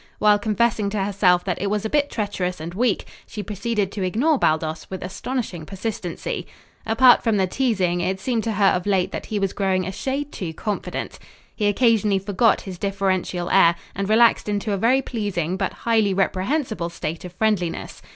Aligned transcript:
While 0.17 0.39
confessing 0.39 0.89
to 0.89 1.03
herself 1.03 1.43
that 1.43 1.61
it 1.61 1.69
was 1.69 1.85
a 1.85 1.89
bit 1.91 2.09
treacherous 2.09 2.59
and 2.59 2.73
weak, 2.73 3.05
she 3.27 3.43
proceeded 3.43 3.91
to 3.91 4.01
ignore 4.03 4.39
Baldos 4.39 4.87
with 4.89 5.03
astonishing 5.03 5.63
persistency. 5.63 6.47
Apart 6.87 7.23
from 7.23 7.37
the 7.37 7.45
teasing, 7.45 8.01
it 8.01 8.19
seemed 8.19 8.43
to 8.45 8.53
her 8.53 8.65
of 8.69 8.87
late 8.87 9.11
that 9.11 9.27
he 9.27 9.37
was 9.37 9.53
growing 9.53 9.85
a 9.85 9.91
shade 9.91 10.31
too 10.31 10.55
confident. 10.55 11.19
He 11.55 11.67
occasionally 11.67 12.17
forgot 12.17 12.61
his 12.61 12.79
differential 12.79 13.51
air, 13.51 13.75
and 13.93 14.09
relaxed 14.09 14.49
into 14.49 14.71
a 14.73 14.77
very 14.77 15.03
pleasing 15.03 15.55
but 15.55 15.71
highly 15.85 16.15
reprehensible 16.15 16.89
state 16.89 17.23
of 17.23 17.33
friendliness. 17.33 18.01